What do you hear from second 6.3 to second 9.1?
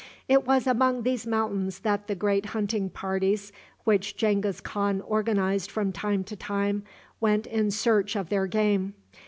time went in search of their game.